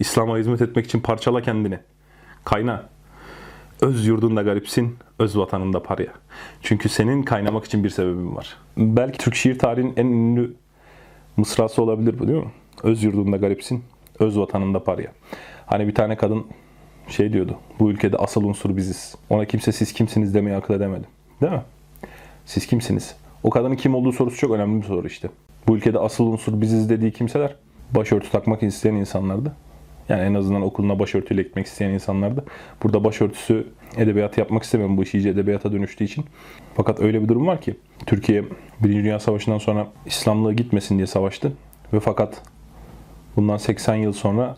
İslam'a 0.00 0.38
hizmet 0.38 0.62
etmek 0.62 0.86
için 0.86 1.00
parçala 1.00 1.42
kendini. 1.42 1.78
Kayna, 2.44 2.88
öz 3.80 4.06
yurdunda 4.06 4.42
garipsin, 4.42 4.96
öz 5.18 5.38
vatanında 5.38 5.82
parya. 5.82 6.12
Çünkü 6.62 6.88
senin 6.88 7.22
kaynamak 7.22 7.64
için 7.64 7.84
bir 7.84 7.90
sebebin 7.90 8.36
var. 8.36 8.56
Belki 8.76 9.18
Türk 9.18 9.34
şiir 9.34 9.58
tarihinin 9.58 9.94
en 9.96 10.06
ünlü 10.06 10.54
mısrası 11.36 11.82
olabilir 11.82 12.18
bu 12.18 12.28
değil 12.28 12.38
mi? 12.38 12.50
Öz 12.82 13.02
yurdunda 13.02 13.36
garipsin, 13.36 13.84
öz 14.18 14.38
vatanında 14.38 14.84
parya. 14.84 15.12
Hani 15.66 15.88
bir 15.88 15.94
tane 15.94 16.16
kadın 16.16 16.46
şey 17.08 17.32
diyordu. 17.32 17.56
Bu 17.78 17.90
ülkede 17.90 18.16
asıl 18.16 18.44
unsur 18.44 18.76
biziz. 18.76 19.14
Ona 19.30 19.44
kimse 19.44 19.72
siz 19.72 19.92
kimsiniz 19.92 20.34
demeyi 20.34 20.56
akıl 20.56 20.74
edemedim. 20.74 21.06
Değil 21.40 21.52
mi? 21.52 21.62
Siz 22.46 22.66
kimsiniz? 22.66 23.16
O 23.42 23.50
kadının 23.50 23.76
kim 23.76 23.94
olduğu 23.94 24.12
sorusu 24.12 24.36
çok 24.36 24.50
önemli 24.50 24.82
bir 24.82 24.86
soru 24.86 25.06
işte. 25.06 25.28
Bu 25.68 25.76
ülkede 25.76 25.98
asıl 25.98 26.26
unsur 26.26 26.60
biziz 26.60 26.90
dediği 26.90 27.12
kimseler 27.12 27.56
başörtü 27.90 28.30
takmak 28.30 28.62
isteyen 28.62 28.94
insanlardı. 28.94 29.52
Yani 30.12 30.22
en 30.22 30.34
azından 30.34 30.62
okuluna 30.62 30.98
başörtüyle 30.98 31.42
gitmek 31.42 31.66
isteyen 31.66 31.90
insanlardı. 31.90 32.44
Burada 32.82 33.04
başörtüsü 33.04 33.66
edebiyat 33.96 34.38
yapmak 34.38 34.62
istemem 34.62 34.96
bu 34.96 35.02
iş 35.02 35.14
iyice 35.14 35.28
edebiyata 35.28 35.72
dönüştüğü 35.72 36.04
için. 36.04 36.24
Fakat 36.74 37.00
öyle 37.00 37.22
bir 37.22 37.28
durum 37.28 37.46
var 37.46 37.60
ki 37.60 37.74
Türkiye 38.06 38.44
Birinci 38.80 39.04
Dünya 39.04 39.20
Savaşı'ndan 39.20 39.58
sonra 39.58 39.86
İslamlığı 40.06 40.54
gitmesin 40.54 40.96
diye 40.96 41.06
savaştı. 41.06 41.52
Ve 41.92 42.00
fakat 42.00 42.42
bundan 43.36 43.56
80 43.56 43.94
yıl 43.94 44.12
sonra 44.12 44.56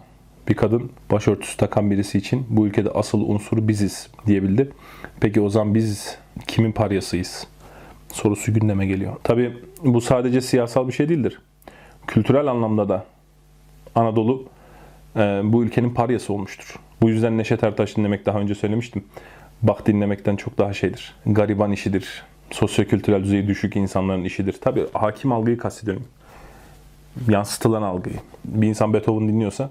bir 0.49 0.55
kadın 0.55 0.91
başörtüsü 1.11 1.57
takan 1.57 1.91
birisi 1.91 2.19
için 2.19 2.47
bu 2.49 2.67
ülkede 2.67 2.91
asıl 2.91 3.21
unsur 3.21 3.69
biziz 3.69 4.11
diyebildi. 4.27 4.71
Peki 5.21 5.41
o 5.41 5.49
zaman 5.49 5.75
biz 5.75 6.19
kimin 6.47 6.73
paryasıyız? 6.73 7.47
Sorusu 8.13 8.55
gündeme 8.55 8.87
geliyor. 8.87 9.17
Tabi 9.23 9.57
bu 9.85 10.01
sadece 10.01 10.41
siyasal 10.41 10.89
bir 10.89 10.93
şey 10.93 11.09
değildir. 11.09 11.41
Kültürel 12.07 12.47
anlamda 12.47 12.89
da 12.89 13.05
Anadolu 13.95 14.54
bu 15.53 15.65
ülkenin 15.65 15.91
paryası 15.91 16.33
olmuştur. 16.33 16.75
Bu 17.03 17.09
yüzden 17.09 17.39
Neşet 17.39 17.65
Ertaş 17.65 17.97
dinlemek 17.97 18.27
daha 18.27 18.39
önce 18.39 18.55
söylemiştim. 18.55 19.05
Bak 19.63 19.87
dinlemekten 19.87 20.37
çok 20.37 20.59
daha 20.59 20.73
şeydir. 20.73 21.15
Gariban 21.27 21.73
işidir. 21.73 22.23
Sosyokültürel 22.51 23.25
düzeyi 23.25 23.47
düşük 23.47 23.77
insanların 23.77 24.25
işidir. 24.25 24.53
Tabi 24.61 24.85
hakim 24.93 25.33
algıyı 25.33 25.59
kastediyorum. 25.59 26.05
Yansıtılan 27.29 27.83
algıyı. 27.83 28.17
Bir 28.45 28.69
insan 28.69 28.93
Beethoven 28.93 29.29
dinliyorsa 29.29 29.71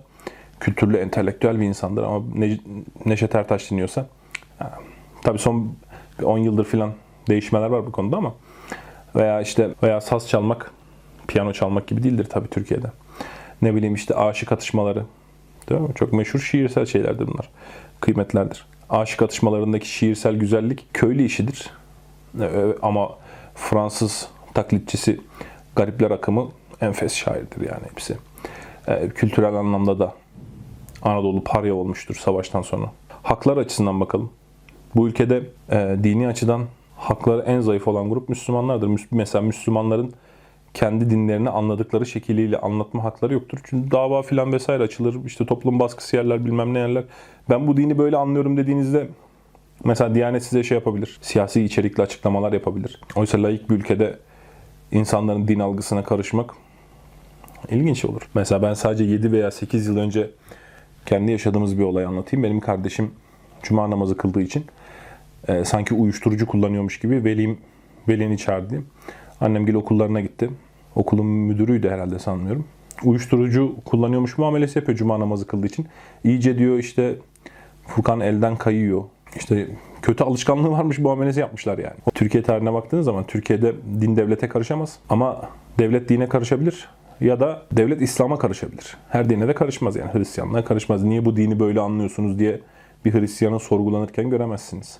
kültürlü, 0.59 0.97
entelektüel 0.97 1.59
bir 1.59 1.65
insandır 1.65 2.03
ama 2.03 2.23
ne, 2.35 2.57
Neşet 3.05 3.35
Ertaş 3.35 3.71
dinliyorsa 3.71 4.07
tabi 5.23 5.39
son 5.39 5.75
10 6.23 6.38
yıldır 6.38 6.65
filan 6.65 6.93
değişmeler 7.27 7.67
var 7.67 7.85
bu 7.85 7.91
konuda 7.91 8.17
ama 8.17 8.33
veya 9.15 9.41
işte 9.41 9.69
veya 9.83 10.01
saz 10.01 10.29
çalmak, 10.29 10.71
piyano 11.27 11.53
çalmak 11.53 11.88
gibi 11.88 12.03
değildir 12.03 12.25
tabi 12.25 12.47
Türkiye'de. 12.47 12.88
Ne 13.62 13.75
bileyim 13.75 13.95
işte 13.95 14.15
aşık 14.15 14.51
atışmaları, 14.51 15.03
Değil 15.70 15.82
mi? 15.82 15.89
Çok 15.96 16.13
meşhur 16.13 16.39
şiirsel 16.39 16.86
şeylerdir 16.86 17.27
bunlar. 17.27 17.50
Kıymetlerdir. 18.00 18.65
Aşık 18.89 19.22
atışmalarındaki 19.22 19.89
şiirsel 19.89 20.36
güzellik 20.36 20.93
köylü 20.93 21.24
işidir. 21.24 21.70
Ee, 22.39 22.50
ama 22.82 23.10
Fransız 23.55 24.27
taklitçisi 24.53 25.22
garipler 25.75 26.12
akımı 26.12 26.48
enfes 26.82 27.13
şairdir 27.13 27.62
yani 27.62 27.84
hepsi. 27.89 28.17
Ee, 28.88 29.10
kültürel 29.10 29.53
anlamda 29.55 30.00
da 30.00 30.13
Anadolu 31.01 31.43
parya 31.43 31.75
olmuştur 31.75 32.15
savaştan 32.15 32.62
sonra. 32.62 32.91
Haklar 33.24 33.58
açısından 33.58 34.00
bakalım. 34.00 34.32
Bu 34.96 35.08
ülkede 35.08 35.43
e, 35.72 35.98
dini 36.03 36.27
açıdan 36.27 36.65
hakları 36.98 37.41
en 37.41 37.62
zayıf 37.62 37.88
olan 37.88 38.10
grup 38.10 38.29
Müslümanlardır. 38.29 39.00
Mesela 39.12 39.41
Müslümanların 39.41 40.13
kendi 40.74 41.10
dinlerini 41.10 41.50
anladıkları 41.50 42.06
şekliyle 42.06 42.58
anlatma 42.58 43.03
hakları 43.03 43.34
yoktur. 43.34 43.60
Çünkü 43.63 43.92
dava 43.92 44.22
filan 44.22 44.53
vesaire 44.53 44.84
açılır. 44.84 45.25
İşte 45.25 45.46
toplum 45.46 45.80
baskısı 45.80 46.15
yerler 46.15 46.46
bilmem 46.46 46.74
ne 46.74 46.80
yerler. 46.80 47.03
Ben 47.50 47.68
bu 47.68 47.77
dini 47.77 47.98
böyle 47.98 48.18
anlıyorum 48.18 48.58
dediğinizde 48.58 49.08
mesela 49.84 50.15
Diyanet 50.15 50.44
size 50.44 50.63
şey 50.63 50.75
yapabilir. 50.75 51.18
Siyasi 51.22 51.63
içerikli 51.63 52.01
açıklamalar 52.01 52.53
yapabilir. 52.53 53.01
Oysa 53.15 53.44
layık 53.44 53.70
bir 53.70 53.75
ülkede 53.75 54.20
insanların 54.92 55.48
din 55.48 55.60
algısına 55.60 56.03
karışmak 56.03 56.53
ilginç 57.70 58.06
olur. 58.06 58.22
Mesela 58.34 58.62
ben 58.62 58.74
sadece 58.74 59.03
7 59.03 59.32
veya 59.32 59.51
8 59.51 59.88
yıl 59.88 59.98
önce 59.98 60.32
kendi 61.06 61.32
yaşadığımız 61.32 61.77
bir 61.77 61.84
olay 61.84 62.06
anlatayım. 62.06 62.44
Benim 62.44 62.60
kardeşim 62.60 63.12
cuma 63.63 63.89
namazı 63.89 64.18
kıldığı 64.18 64.42
için 64.42 64.65
e, 65.48 65.65
sanki 65.65 65.94
uyuşturucu 65.94 66.48
kullanıyormuş 66.48 67.00
gibi 67.00 67.24
velim 67.24 67.58
velini 68.08 68.38
çağırdı. 68.38 68.84
Annem 69.43 69.65
gel 69.65 69.75
okullarına 69.75 70.21
gitti. 70.21 70.50
Okulun 70.95 71.25
müdürüydü 71.25 71.89
herhalde 71.89 72.19
sanmıyorum. 72.19 72.65
Uyuşturucu 73.03 73.75
kullanıyormuş 73.85 74.38
muamelesi 74.38 74.79
yapıyor 74.79 74.97
cuma 74.97 75.19
namazı 75.19 75.47
kıldığı 75.47 75.67
için. 75.67 75.88
İyice 76.23 76.57
diyor 76.57 76.77
işte 76.77 77.15
Furkan 77.88 78.19
elden 78.19 78.55
kayıyor. 78.55 79.03
İşte 79.35 79.67
kötü 80.01 80.23
alışkanlığı 80.23 80.71
varmış 80.71 81.00
muamelesi 81.00 81.39
yapmışlar 81.39 81.77
yani. 81.77 81.95
Türkiye 82.13 82.43
tarihine 82.43 82.73
baktığınız 82.73 83.05
zaman 83.05 83.27
Türkiye'de 83.27 83.73
din 84.01 84.15
devlete 84.15 84.50
karışamaz 84.50 85.00
ama 85.09 85.50
devlet 85.79 86.09
dine 86.09 86.29
karışabilir 86.29 86.89
ya 87.21 87.39
da 87.39 87.62
devlet 87.71 88.01
İslam'a 88.01 88.38
karışabilir. 88.38 88.97
Her 89.09 89.29
dine 89.29 89.47
de 89.47 89.53
karışmaz 89.53 89.95
yani 89.95 90.13
Hristiyanlığa 90.13 90.65
karışmaz. 90.65 91.03
Niye 91.03 91.25
bu 91.25 91.38
dini 91.38 91.59
böyle 91.59 91.79
anlıyorsunuz 91.79 92.39
diye 92.39 92.59
bir 93.05 93.13
Hristiyanı 93.13 93.59
sorgulanırken 93.59 94.29
göremezsiniz. 94.29 95.00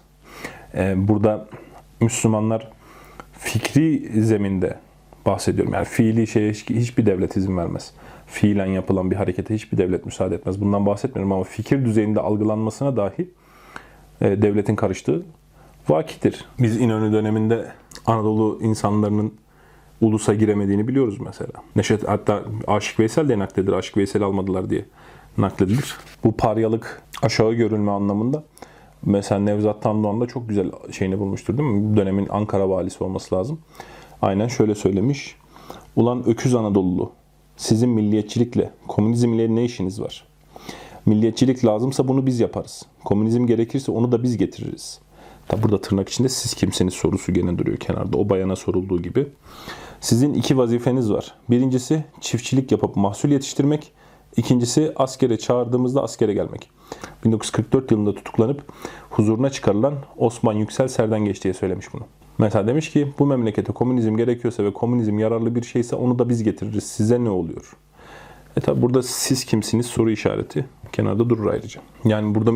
Ee, 0.76 1.08
burada 1.08 1.48
Müslümanlar 2.02 2.72
fikri 3.44 4.22
zeminde 4.22 4.78
bahsediyorum. 5.26 5.74
Yani 5.74 5.86
fiili 5.86 6.28
şeye 6.28 6.52
hiç- 6.52 6.70
hiçbir 6.70 7.06
devlet 7.06 7.38
izin 7.38 7.58
vermez. 7.58 7.92
Fiilen 8.28 8.66
yapılan 8.66 9.12
bir 9.12 9.16
harekete 9.16 9.56
hiçbir 9.56 9.78
devlet 9.78 10.06
müsaade 10.06 10.36
etmez. 10.36 10.62
Bundan 10.62 10.86
bahsetmiyorum 10.86 11.32
ama 11.32 11.44
fikir 11.44 11.86
düzeyinde 11.86 12.20
algılanmasına 12.20 12.98
dahi 12.98 13.30
e, 14.22 14.42
devletin 14.42 14.76
karıştığı 14.76 15.26
vakidir. 15.90 16.46
Biz 16.60 16.82
İnönü 16.82 17.14
döneminde 17.14 17.66
Anadolu 18.06 18.60
insanlarının 18.62 19.34
ulusa 20.02 20.34
giremediğini 20.34 20.88
biliyoruz 20.88 21.18
mesela. 21.20 21.52
Neşet 21.76 22.08
hatta 22.08 22.42
Aşık 22.68 23.00
Veysel 23.00 23.30
de 23.30 23.40
nakledilir. 23.40 23.74
Aşık 23.74 23.98
Veysel'i 23.98 24.24
almadılar 24.24 24.70
diye 24.70 24.86
nakledilir. 25.38 25.96
Bu 26.24 26.38
paryalık 26.38 27.02
aşağı 27.22 27.54
görülme 27.54 27.92
anlamında 27.92 28.44
mesela 29.06 29.40
Nevzat 29.40 29.82
Tandoğan 29.82 30.22
da 30.22 30.26
çok 30.26 30.50
güzel 30.50 30.72
şeyini 30.92 31.20
bulmuştur 31.20 31.58
değil 31.58 31.70
mi? 31.70 31.98
Dönemin 31.98 32.28
Ankara 32.30 32.70
valisi 32.70 33.04
olması 33.04 33.36
lazım. 33.36 33.60
Aynen 34.22 34.48
şöyle 34.48 34.76
söylemiş. 34.76 35.36
Ulan 35.96 36.24
öküz 36.28 36.56
Anadolulu 36.56 37.12
sizin 37.58 37.90
milliyetçilikle, 37.90 38.72
komünizmle 38.88 39.56
ne 39.56 39.66
işiniz 39.66 40.02
var? 40.02 40.28
Milliyetçilik 41.06 41.66
lazımsa 41.66 42.08
bunu 42.08 42.26
biz 42.26 42.40
yaparız. 42.40 42.86
Komünizm 43.04 43.48
gerekirse 43.48 43.92
onu 43.92 44.12
da 44.12 44.24
biz 44.24 44.38
getiririz. 44.38 45.00
Tabi 45.48 45.64
burada 45.64 45.82
tırnak 45.82 46.10
içinde 46.10 46.30
siz 46.30 46.54
kimseniz 46.54 46.94
sorusu 46.94 47.34
gene 47.34 47.58
duruyor 47.58 47.78
kenarda. 47.78 48.18
O 48.18 48.30
bayana 48.30 48.56
sorulduğu 48.56 49.02
gibi. 49.02 49.28
Sizin 50.02 50.34
iki 50.34 50.58
vazifeniz 50.58 51.12
var. 51.12 51.36
Birincisi 51.50 52.06
çiftçilik 52.22 52.72
yapıp 52.72 52.96
mahsul 52.96 53.30
yetiştirmek. 53.30 53.92
İkincisi 54.38 54.94
askere 54.96 55.38
çağırdığımızda 55.38 56.04
askere 56.04 56.34
gelmek. 56.34 56.70
1944 57.26 57.92
yılında 57.92 58.16
tutuklanıp 58.16 58.62
huzuruna 59.10 59.50
çıkarılan 59.50 59.94
Osman 60.18 60.54
Yüksel 60.54 60.88
Serden 60.88 61.26
Geç 61.26 61.44
diye 61.44 61.54
söylemiş 61.54 61.94
bunu. 61.94 62.04
Mesela 62.38 62.68
demiş 62.68 62.92
ki 62.92 63.14
bu 63.20 63.26
memlekete 63.26 63.74
komünizm 63.74 64.18
gerekiyorsa 64.18 64.64
ve 64.64 64.74
komünizm 64.74 65.20
yararlı 65.20 65.56
bir 65.56 65.64
şeyse 65.64 65.96
onu 65.96 66.20
da 66.20 66.30
biz 66.30 66.44
getiririz. 66.44 66.84
Size 66.84 67.24
ne 67.24 67.30
oluyor? 67.30 67.76
E 68.58 68.62
tabi 68.62 68.82
burada 68.82 69.04
siz 69.04 69.46
kimsiniz 69.46 69.86
soru 69.86 70.12
işareti 70.12 70.66
kenarda 70.92 71.30
durur 71.30 71.48
ayrıca. 71.48 71.82
Yani 72.06 72.36
burada 72.36 72.52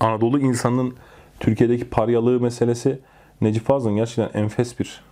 Anadolu 0.00 0.40
insanının 0.40 0.94
Türkiye'deki 1.40 1.84
paryalığı 1.84 2.40
meselesi 2.40 2.98
Necip 3.40 3.64
Fazıl'ın 3.66 3.96
gerçekten 3.96 4.40
enfes 4.40 4.80
bir 4.80 5.02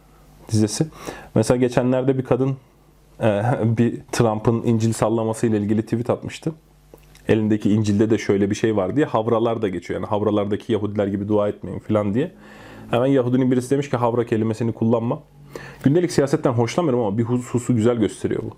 dizesi. 0.50 0.86
Mesela 1.34 1.58
geçenlerde 1.58 2.18
bir 2.18 2.24
kadın 2.24 2.56
bir 3.64 4.00
Trump'ın 4.12 4.62
İncil 4.62 4.92
sallaması 4.92 5.46
ile 5.46 5.58
ilgili 5.58 5.82
tweet 5.82 6.10
atmıştı. 6.10 6.52
Elindeki 7.28 7.70
İncil'de 7.70 8.10
de 8.10 8.18
şöyle 8.18 8.50
bir 8.50 8.54
şey 8.54 8.76
var 8.76 8.96
diye 8.96 9.06
havralar 9.06 9.62
da 9.62 9.68
geçiyor. 9.68 10.00
Yani 10.00 10.08
havralardaki 10.08 10.72
Yahudiler 10.72 11.06
gibi 11.06 11.28
dua 11.28 11.48
etmeyin 11.48 11.78
falan 11.78 12.14
diye. 12.14 12.32
Hemen 12.90 13.06
Yahudinin 13.06 13.50
birisi 13.50 13.70
demiş 13.70 13.90
ki 13.90 13.96
havra 13.96 14.26
kelimesini 14.26 14.72
kullanma. 14.72 15.22
Gündelik 15.82 16.12
siyasetten 16.12 16.52
hoşlanmıyorum 16.52 17.04
ama 17.04 17.18
bir 17.18 17.22
hususu 17.22 17.76
güzel 17.76 17.96
gösteriyor 17.96 18.42
bu. 18.42 18.50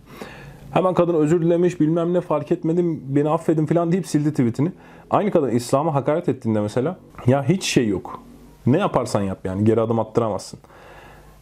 Hemen 0.70 0.94
kadın 0.94 1.14
özür 1.14 1.42
dilemiş 1.42 1.80
bilmem 1.80 2.14
ne 2.14 2.20
fark 2.20 2.52
etmedim 2.52 3.02
beni 3.08 3.28
affedin 3.28 3.66
falan 3.66 3.92
deyip 3.92 4.06
sildi 4.06 4.30
tweetini. 4.30 4.72
Aynı 5.10 5.30
kadın 5.30 5.50
İslam'a 5.50 5.94
hakaret 5.94 6.28
ettiğinde 6.28 6.60
mesela 6.60 6.98
ya 7.26 7.48
hiç 7.48 7.64
şey 7.64 7.88
yok. 7.88 8.22
Ne 8.66 8.78
yaparsan 8.78 9.22
yap 9.22 9.38
yani 9.44 9.64
geri 9.64 9.80
adım 9.80 9.98
attıramazsın. 9.98 10.60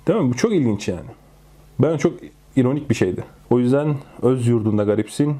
Değil 0.08 0.20
mi? 0.20 0.30
Bu 0.30 0.36
çok 0.36 0.52
ilginç 0.52 0.88
yani. 0.88 1.08
Ben 1.78 1.96
çok 1.96 2.12
ironik 2.56 2.90
bir 2.90 2.94
şeydi. 2.94 3.24
O 3.50 3.58
yüzden 3.58 3.96
öz 4.22 4.46
yurdunda 4.46 4.84
garipsin, 4.84 5.36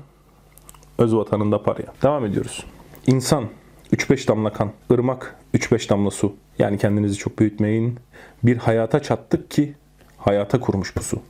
öz 0.99 1.15
vatanında 1.15 1.63
paraya. 1.63 1.93
Devam 2.03 2.25
ediyoruz. 2.25 2.65
İnsan 3.07 3.45
3-5 3.93 4.29
damla 4.29 4.53
kan, 4.53 4.73
ırmak 4.93 5.37
3-5 5.55 5.89
damla 5.89 6.11
su. 6.11 6.35
Yani 6.59 6.79
kendinizi 6.79 7.17
çok 7.17 7.39
büyütmeyin. 7.39 7.99
Bir 8.43 8.57
hayata 8.57 9.03
çattık 9.03 9.51
ki 9.51 9.75
hayata 10.19 10.61
kurmuş 10.61 10.97
bu 10.97 11.03
su. 11.03 11.21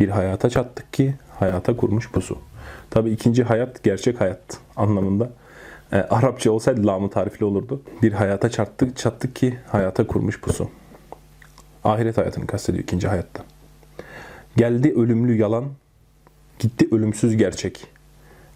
Bir 0.00 0.08
hayata 0.08 0.50
çattık 0.50 0.92
ki 0.92 1.14
hayata 1.38 1.76
kurmuş 1.76 2.10
pusu. 2.10 2.38
Tabi 2.90 3.10
ikinci 3.10 3.44
hayat 3.44 3.82
gerçek 3.82 4.20
hayat 4.20 4.58
anlamında. 4.76 5.30
E, 5.92 5.96
Arapça 5.96 6.52
olsaydı 6.52 6.86
lamı 6.86 7.10
tarifli 7.10 7.44
olurdu. 7.44 7.82
Bir 8.02 8.12
hayata 8.12 8.50
çattık, 8.50 8.96
çattık 8.96 9.36
ki 9.36 9.58
hayata 9.68 10.06
kurmuş 10.06 10.40
pusu. 10.40 10.70
Ahiret 11.84 12.18
hayatını 12.18 12.46
kastediyor 12.46 12.82
ikinci 12.84 13.08
hayatta. 13.08 13.44
Geldi 14.56 14.92
ölümlü 14.96 15.36
yalan, 15.36 15.64
gitti 16.58 16.88
ölümsüz 16.92 17.36
gerçek. 17.36 17.86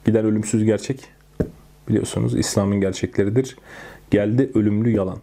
Gider 0.04 0.24
ölümsüz 0.24 0.64
gerçek 0.64 1.04
biliyorsunuz 1.88 2.38
İslam'ın 2.38 2.80
gerçekleridir. 2.80 3.56
Geldi 4.10 4.50
ölümlü 4.54 4.90
yalan. 4.90 5.18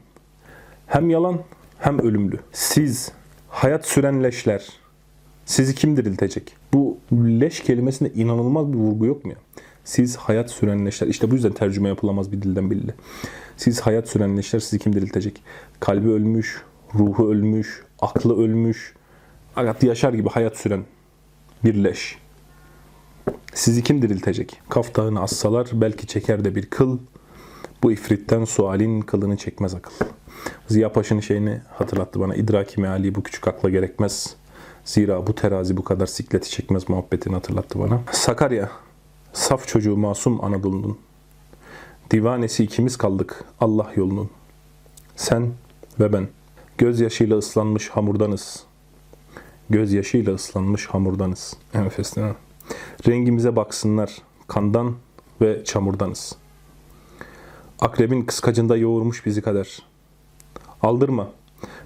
Hem 0.88 1.10
yalan 1.10 1.40
hem 1.80 2.00
ölümlü. 2.00 2.40
Siz 2.52 3.12
hayat 3.50 3.86
süren 3.86 4.24
leşler, 4.24 4.68
sizi 5.46 5.76
kim 5.76 5.98
diriltecek? 5.98 6.56
Bu 6.74 6.98
leş 7.14 7.60
kelimesinde 7.60 8.14
inanılmaz 8.14 8.74
bir 8.74 8.78
vurgu 8.78 9.06
yok 9.06 9.26
mu 9.26 9.32
ya? 9.32 9.38
Siz 9.84 10.16
hayat 10.16 10.52
süren 10.52 10.86
leşler. 10.86 11.08
İşte 11.08 11.32
bu 11.32 11.36
yüzden 11.36 11.52
tercüme 11.52 11.90
yapılamaz 11.90 12.32
bir 12.32 12.42
dilden 12.42 12.72
belli. 12.72 12.94
Siz 13.58 13.82
hayat 13.82 14.08
süren 14.08 14.38
leşler 14.38 14.60
sizi 14.60 14.80
kim 14.80 14.94
diriltecek? 14.94 15.44
Kalbi 15.80 16.10
ölmüş, 16.10 16.62
ruhu 16.96 17.32
ölmüş, 17.32 17.84
aklı 18.00 18.44
ölmüş. 18.44 18.94
Hayat 19.56 19.84
yaşar 19.84 20.14
gibi 20.14 20.30
hayat 20.30 20.58
süren 20.58 20.86
bir 21.64 21.84
leş. 21.84 22.18
Sizi 23.54 23.84
kim 23.84 24.02
diriltecek? 24.02 24.62
Kaftağını 24.70 25.22
assalar 25.22 25.70
belki 25.74 26.08
çeker 26.08 26.46
de 26.46 26.56
bir 26.56 26.70
kıl. 26.70 27.00
Bu 27.84 27.92
ifritten 27.92 28.46
sualin 28.46 29.02
kılını 29.02 29.38
çekmez 29.38 29.76
akıl. 29.76 29.92
Ziya 30.68 30.94
Paşa'nın 30.94 31.20
şeyini 31.20 31.62
hatırlattı 31.70 32.20
bana. 32.20 32.36
İdraki 32.36 32.82
meali 32.82 33.16
bu 33.16 33.24
küçük 33.24 33.48
akla 33.48 33.70
gerekmez. 33.70 34.36
Zira 34.86 35.28
bu 35.28 35.36
terazi 35.36 35.78
bu 35.78 35.84
kadar 35.84 36.06
sikleti 36.06 36.50
çekmez 36.50 36.90
muhabbetini 36.90 37.34
hatırlattı 37.34 37.80
bana. 37.80 38.02
Sakarya, 38.12 38.72
saf 39.34 39.68
çocuğu 39.68 39.98
masum 39.98 40.44
Anadolu'nun. 40.44 40.98
Divanesi 42.12 42.64
ikimiz 42.64 42.98
kaldık 42.98 43.44
Allah 43.60 43.92
yolunun. 43.96 44.30
Sen 45.16 45.52
ve 46.00 46.14
ben. 46.14 46.28
Gözyaşıyla 46.78 47.38
ıslanmış 47.38 47.90
hamurdanız. 47.90 48.64
Gözyaşıyla 49.70 50.34
ıslanmış 50.34 50.86
hamurdanız. 50.86 51.58
Enfes 51.74 52.16
değil 52.16 52.28
mi? 52.28 52.36
Rengimize 53.08 53.56
baksınlar. 53.56 54.12
Kandan 54.48 54.96
ve 55.42 55.64
çamurdanız. 55.64 56.36
Akrebin 57.80 58.22
kıskacında 58.22 58.78
yoğurmuş 58.78 59.26
bizi 59.26 59.42
kader. 59.42 59.80
Aldırma. 60.82 61.30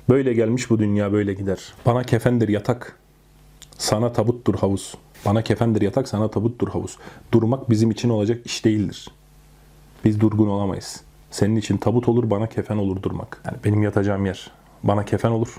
Böyle 0.09 0.33
gelmiş 0.33 0.69
bu 0.69 0.79
dünya 0.79 1.11
böyle 1.11 1.33
gider. 1.33 1.73
Bana 1.85 2.03
kefendir 2.03 2.49
yatak. 2.49 2.99
Sana 3.77 4.13
tabuttur 4.13 4.55
havuz. 4.55 4.95
Bana 5.25 5.41
kefendir 5.41 5.81
yatak, 5.81 6.07
sana 6.07 6.31
tabuttur 6.31 6.67
havuz. 6.67 6.97
Durmak 7.31 7.69
bizim 7.69 7.91
için 7.91 8.09
olacak 8.09 8.45
iş 8.45 8.65
değildir. 8.65 9.11
Biz 10.05 10.19
durgun 10.19 10.47
olamayız. 10.47 11.01
Senin 11.31 11.55
için 11.55 11.77
tabut 11.77 12.07
olur, 12.07 12.29
bana 12.29 12.47
kefen 12.47 12.77
olur 12.77 13.03
durmak. 13.03 13.41
Yani 13.45 13.57
benim 13.65 13.83
yatacağım 13.83 14.25
yer 14.25 14.51
bana 14.83 15.05
kefen 15.05 15.31
olur. 15.31 15.57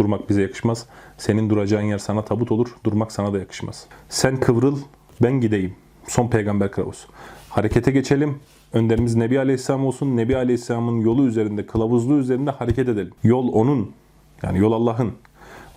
Durmak 0.00 0.28
bize 0.28 0.42
yakışmaz. 0.42 0.86
Senin 1.18 1.50
duracağın 1.50 1.82
yer 1.82 1.98
sana 1.98 2.24
tabut 2.24 2.52
olur. 2.52 2.68
Durmak 2.84 3.12
sana 3.12 3.32
da 3.32 3.38
yakışmaz. 3.38 3.86
Sen 4.08 4.40
kıvrıl, 4.40 4.78
ben 5.22 5.32
gideyim. 5.32 5.74
Son 6.08 6.28
peygamber 6.28 6.70
kılavuz. 6.70 7.06
Harekete 7.48 7.90
geçelim. 7.90 8.38
Önderimiz 8.72 9.14
Nebi 9.14 9.38
Aleyhisselam 9.38 9.86
olsun. 9.86 10.16
Nebi 10.16 10.36
Aleyhisselam'ın 10.36 11.00
yolu 11.00 11.26
üzerinde, 11.26 11.66
kılavuzluğu 11.66 12.18
üzerinde 12.18 12.50
hareket 12.50 12.88
edelim. 12.88 13.12
Yol 13.24 13.52
onun. 13.52 13.92
Yani 14.42 14.58
yol 14.58 14.72
Allah'ın. 14.72 15.12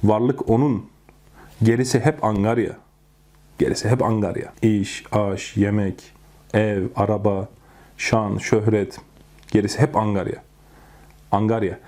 Varlık 0.03 0.50
onun. 0.50 0.86
Gerisi 1.63 2.00
hep 2.00 2.24
angarya. 2.24 2.77
Gerisi 3.60 3.89
hep 3.89 4.03
angarya. 4.03 4.53
İş, 4.62 5.03
aş, 5.12 5.58
yemek, 5.58 6.03
ev, 6.53 6.84
araba, 6.96 7.48
şan, 7.98 8.38
şöhret. 8.38 9.00
Gerisi 9.51 9.80
hep 9.80 9.96
angarya. 9.96 10.44
Angarya. 11.32 11.80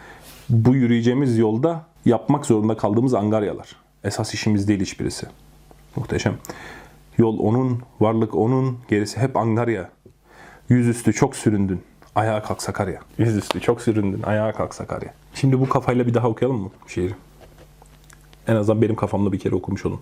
Bu 0.50 0.75
yürüyeceğimiz 0.75 1.38
yolda 1.38 1.94
yapmak 2.05 2.45
zorunda 2.45 2.77
kaldığımız 2.77 3.13
angaryalar. 3.13 3.75
Esas 4.03 4.33
işimiz 4.33 4.67
değil 4.67 4.81
hiçbirisi. 4.81 5.27
Muhteşem. 5.95 6.38
Yol 7.17 7.39
onun, 7.39 7.79
varlık 8.00 8.35
onun, 8.35 8.77
gerisi 8.89 9.19
hep 9.19 9.38
angarya. 9.38 9.89
Yüzüstü 10.69 11.13
çok 11.13 11.35
süründün, 11.35 11.81
ayağa 12.15 12.43
kalk 12.43 12.62
Sakarya. 12.62 13.00
Yüzüstü 13.17 13.62
çok 13.62 13.81
süründün, 13.81 14.24
ayağa 14.24 14.51
kalk 14.51 14.74
Sakarya. 14.74 15.13
Şimdi 15.33 15.59
bu 15.59 15.69
kafayla 15.69 16.07
bir 16.07 16.13
daha 16.13 16.29
okuyalım 16.29 16.62
mı 16.62 16.69
şiiri? 16.88 17.13
En 18.47 18.55
azından 18.55 18.81
benim 18.81 18.95
kafamda 18.95 19.31
bir 19.31 19.39
kere 19.39 19.55
okumuş 19.55 19.85
olun. 19.85 20.00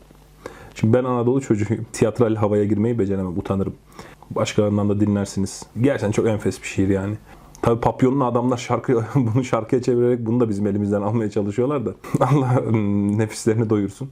Şimdi 0.75 0.93
ben 0.93 1.03
Anadolu 1.03 1.41
çocuğuyum. 1.41 1.85
Tiyatral 1.93 2.35
havaya 2.35 2.65
girmeyi 2.65 2.99
beceremem, 2.99 3.37
utanırım. 3.37 3.75
Başkalarından 4.31 4.89
da 4.89 4.99
dinlersiniz. 4.99 5.63
Gerçekten 5.81 6.11
çok 6.11 6.27
enfes 6.27 6.61
bir 6.61 6.67
şiir 6.67 6.87
yani. 6.89 7.15
Tabii 7.63 7.81
papyonlu 7.81 8.25
adamlar 8.25 8.57
şarkı 8.57 9.05
bunu 9.15 9.43
şarkıya 9.43 9.81
çevirerek 9.81 10.25
bunu 10.25 10.39
da 10.39 10.49
bizim 10.49 10.67
elimizden 10.67 11.01
almaya 11.01 11.29
çalışıyorlar 11.29 11.85
da. 11.85 11.93
Allah 12.19 12.61
mm, 12.71 13.17
nefislerini 13.17 13.69
doyursun. 13.69 14.09